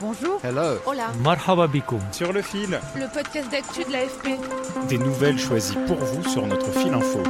[0.00, 0.40] Bonjour.
[0.42, 0.78] Hello.
[0.86, 1.12] Hola.
[1.22, 2.00] Marhaba bikoum.
[2.10, 2.80] Sur le fil.
[2.96, 4.28] Le podcast d'actu de l'AFP.
[4.88, 7.22] Des nouvelles choisies pour vous sur notre fil info.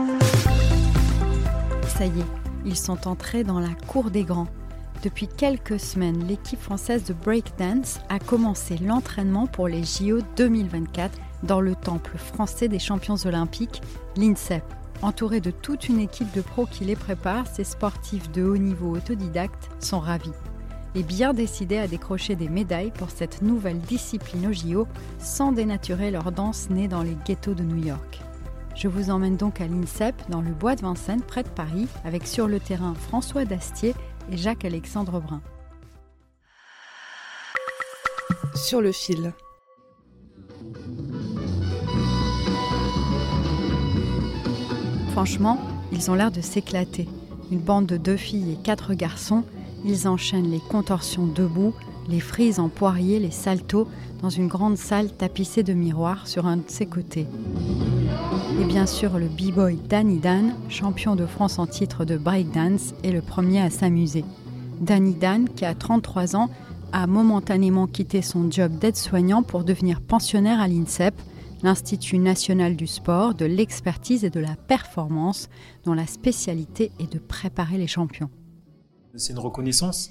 [1.89, 2.25] Ça y est,
[2.65, 4.47] ils sont entrés dans la cour des grands.
[5.03, 11.61] Depuis quelques semaines, l'équipe française de breakdance a commencé l'entraînement pour les JO 2024 dans
[11.61, 13.83] le temple français des champions olympiques,
[14.17, 14.63] l'INSEP.
[15.03, 18.95] Entourés de toute une équipe de pros qui les prépare, ces sportifs de haut niveau
[18.95, 20.31] autodidactes sont ravis
[20.95, 24.87] et bien décidés à décrocher des médailles pour cette nouvelle discipline aux JO
[25.19, 28.21] sans dénaturer leur danse née dans les ghettos de New York.
[28.75, 32.27] Je vous emmène donc à l'INSEP, dans le bois de Vincennes, près de Paris, avec
[32.27, 33.95] sur le terrain François Dastier
[34.31, 35.43] et Jacques-Alexandre Brun.
[38.55, 39.33] Sur le fil.
[45.13, 45.59] Franchement,
[45.93, 47.09] ils ont l'air de s'éclater.
[47.51, 49.45] Une bande de deux filles et quatre garçons,
[49.85, 51.75] ils enchaînent les contorsions debout,
[52.09, 53.89] les frises en poirier, les saltos,
[54.21, 57.27] dans une grande salle tapissée de miroirs sur un de ses côtés.
[58.61, 63.13] Et bien sûr, le b-boy Danny Dan, champion de France en titre de breakdance, est
[63.13, 64.25] le premier à s'amuser.
[64.81, 66.51] Danny Dan, qui a 33 ans,
[66.93, 71.15] a momentanément quitté son job d'aide-soignant pour devenir pensionnaire à l'INSEP,
[71.63, 75.49] l'Institut national du sport, de l'expertise et de la performance,
[75.85, 78.31] dont la spécialité est de préparer les champions.
[79.17, 80.11] C'est une reconnaissance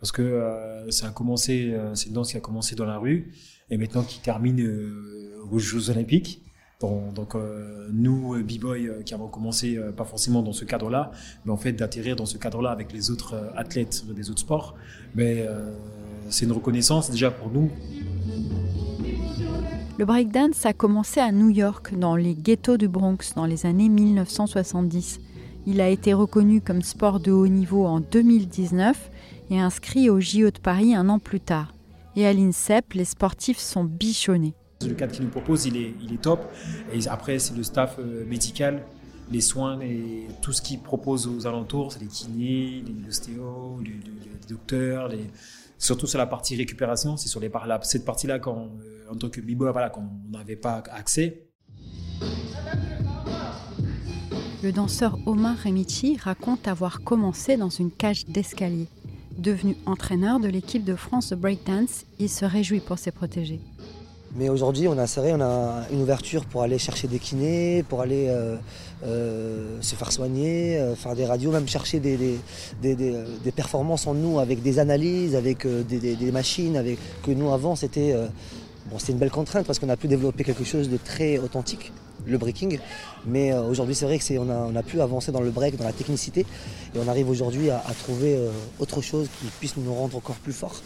[0.00, 2.98] parce que euh, ça a commencé, euh, c'est une danse qui a commencé dans la
[2.98, 3.32] rue
[3.70, 6.42] et maintenant qui termine euh, aux Jeux Olympiques.
[6.80, 11.10] Donc euh, nous, b-boy, qui avons commencé pas forcément dans ce cadre-là,
[11.44, 14.76] mais en fait d'atterrir dans ce cadre-là avec les autres athlètes des autres sports,
[15.16, 15.44] mais
[16.30, 17.68] c'est une reconnaissance déjà pour nous.
[19.98, 23.88] Le breakdance a commencé à New York, dans les ghettos du Bronx, dans les années
[23.88, 25.18] 1970.
[25.70, 29.10] Il a été reconnu comme sport de haut niveau en 2019
[29.50, 31.74] et inscrit au JO de Paris un an plus tard.
[32.16, 34.54] Et à l'INSEP, les sportifs sont bichonnés.
[34.80, 36.40] Le cadre qu'il nous propose, il est, top.
[36.94, 38.82] Et après, c'est le staff euh, médical,
[39.30, 39.78] les soins
[40.40, 44.00] tout ce qu'il propose aux alentours, c'est les kinés, les ostéos, les,
[44.48, 45.10] docteurs,
[45.76, 47.50] surtout sur la partie récupération, c'est sur les
[47.82, 51.47] cette partie-là quand, euh, en tant que b-boy, voilà, qu'on n'avait pas accès.
[54.60, 58.88] Le danseur Omar Remichi raconte avoir commencé dans une cage d'escalier.
[59.38, 63.60] Devenu entraîneur de l'équipe de France de breakdance, il se réjouit pour ses protégés.
[64.34, 68.56] Mais aujourd'hui, on a serré, une ouverture pour aller chercher des kinés, pour aller euh,
[69.04, 72.40] euh, se faire soigner, euh, faire des radios, même chercher des,
[73.54, 78.12] performances en nous avec des analyses, avec des, machines, avec que nous avant c'était
[78.90, 81.92] bon, c'était une belle contrainte parce qu'on a pu développer quelque chose de très authentique,
[82.26, 82.78] le breaking.
[83.26, 85.92] Mais euh, aujourd'hui, c'est vrai que on a, pu avancer dans le break, dans la
[85.92, 86.40] technicité,
[86.94, 90.36] et on arrive aujourd'hui à, à trouver euh, autre chose qui puisse nous rendre encore
[90.36, 90.80] plus forts.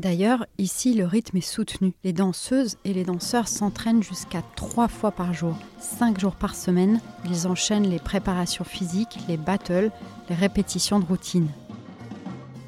[0.00, 1.92] D'ailleurs, ici, le rythme est soutenu.
[2.04, 7.02] Les danseuses et les danseurs s'entraînent jusqu'à trois fois par jour, cinq jours par semaine.
[7.26, 9.90] Ils enchaînent les préparations physiques, les battles,
[10.30, 11.48] les répétitions de routine.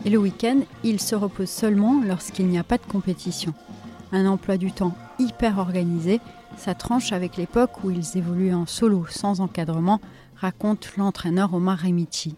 [0.04, 3.54] Et le week-end, ils se reposent seulement lorsqu'il n'y a pas de compétition.
[4.10, 6.20] Un emploi du temps hyper organisé,
[6.58, 10.00] ça tranche avec l'époque où ils évoluaient en solo, sans encadrement,
[10.34, 12.34] raconte l'entraîneur Omar Remichi.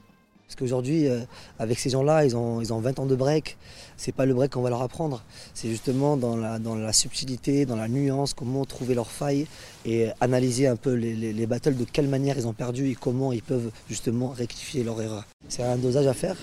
[0.46, 1.20] Parce qu'aujourd'hui, euh,
[1.58, 3.56] avec ces gens-là, ils ont, ils ont 20 ans de break.
[3.96, 5.22] C'est pas le break qu'on va leur apprendre.
[5.54, 9.46] C'est justement dans la, dans la subtilité, dans la nuance, comment trouver leurs failles
[9.86, 12.94] et analyser un peu les, les, les battles, de quelle manière ils ont perdu et
[12.94, 15.24] comment ils peuvent justement rectifier leur erreur.
[15.48, 16.36] C'est un dosage à faire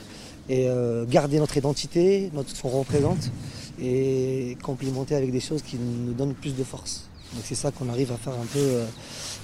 [0.50, 3.32] et euh, garder notre identité, notre, ce qu'on représente
[3.82, 7.08] et complimenter avec des choses qui nous donnent plus de force.
[7.34, 8.86] Donc c'est ça qu'on arrive à faire un peu euh,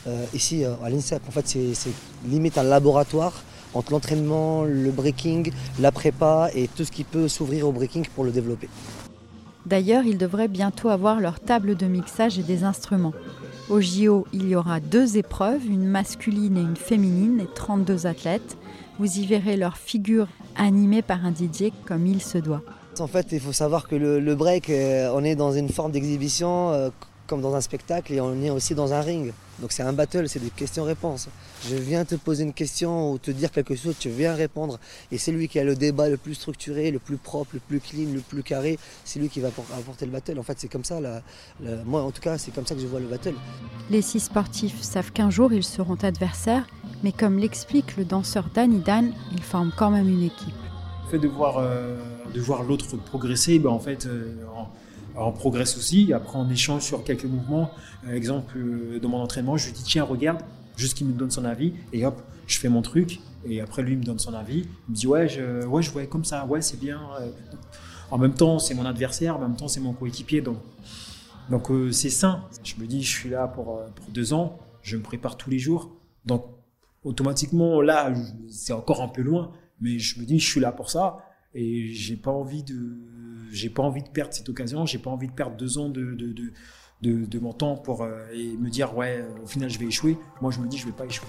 [0.07, 1.21] euh, ici à l'INSEP.
[1.27, 1.91] En fait, c'est
[2.27, 7.67] limite un laboratoire entre l'entraînement, le breaking, la prépa et tout ce qui peut s'ouvrir
[7.67, 8.69] au breaking pour le développer.
[9.65, 13.13] D'ailleurs, ils devraient bientôt avoir leur table de mixage et des instruments.
[13.69, 18.57] Au JO, il y aura deux épreuves, une masculine et une féminine, et 32 athlètes.
[18.97, 22.61] Vous y verrez leurs figures animées par un DJ comme il se doit.
[22.99, 25.91] En fait, il faut savoir que le, le break, euh, on est dans une forme
[25.91, 26.71] d'exhibition.
[27.27, 29.33] Comme dans un spectacle et on est aussi dans un ring.
[29.59, 31.29] Donc c'est un battle, c'est des questions-réponses.
[31.67, 34.79] Je viens te poser une question ou te dire quelque chose, tu viens répondre.
[35.11, 37.79] Et c'est lui qui a le débat le plus structuré, le plus propre, le plus
[37.79, 38.77] clean, le plus carré.
[39.03, 40.39] C'est lui qui va apporter le battle.
[40.39, 40.99] En fait, c'est comme ça.
[41.85, 43.35] moi, en tout cas, c'est comme ça que je vois le battle.
[43.89, 46.67] Les six sportifs savent qu'un jour, ils seront adversaires.
[47.03, 50.55] Mais comme l'explique le danseur Danny Dan, ils forment quand même une équipe.
[51.05, 51.95] Le fait de voir, euh,
[52.33, 54.33] de voir l'autre progresser, ben en fait, euh,
[55.25, 56.13] on progresse aussi.
[56.13, 57.71] Après, on échange sur quelques mouvements.
[58.07, 60.41] Euh, exemple, euh, dans mon entraînement, je lui dis tiens, regarde,
[60.75, 61.73] juste qu'il me donne son avis.
[61.93, 63.19] Et hop, je fais mon truc.
[63.45, 64.67] Et après, lui, il me donne son avis.
[64.87, 66.45] Il me dit ouais, je, ouais, vois comme ça.
[66.45, 67.01] Ouais, c'est bien.
[67.19, 67.29] Euh.
[68.11, 69.35] En même temps, c'est mon adversaire.
[69.37, 70.41] En même temps, c'est mon coéquipier.
[70.41, 70.57] Donc,
[71.49, 72.43] donc c'est sain.
[72.63, 74.59] Je me dis, je suis là pour, pour deux ans.
[74.81, 75.91] Je me prépare tous les jours.
[76.25, 76.45] Donc,
[77.03, 78.13] automatiquement, là,
[78.49, 79.51] c'est encore un peu loin.
[79.81, 81.17] Mais je me dis, je suis là pour ça.
[81.53, 82.97] Et j'ai pas envie de
[83.51, 86.13] j'ai pas envie de perdre cette occasion, j'ai pas envie de perdre deux ans de,
[86.15, 86.33] de,
[87.01, 90.17] de, de, mon temps pour euh, et me dire ouais au final je vais échouer.
[90.41, 91.27] Moi je me dis je vais pas échouer.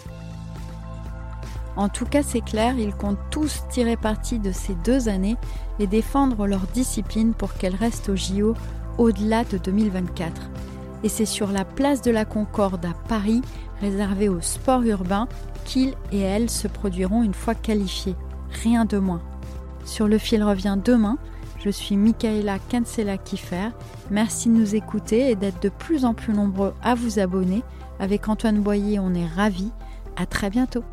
[1.77, 5.37] En tout cas, c'est clair, ils comptent tous tirer parti de ces deux années
[5.79, 8.57] et défendre leur discipline pour qu'elle reste au JO
[8.99, 10.51] au-delà de 2024.
[11.05, 13.43] Et c'est sur la place de la Concorde à Paris,
[13.81, 15.29] réservée au sport urbain,
[15.65, 18.17] qu'ils et elles se produiront une fois qualifiés.
[18.65, 19.23] Rien de moins.
[19.85, 21.17] Sur le fil revient demain
[21.65, 23.71] je suis Michaela Kansela-Kiffer.
[24.11, 27.63] Merci de nous écouter et d'être de plus en plus nombreux à vous abonner.
[27.99, 29.73] Avec Antoine Boyer, on est ravis.
[30.17, 30.85] À très bientôt.